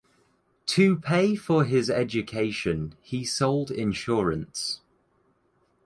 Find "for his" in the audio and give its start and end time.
1.35-1.87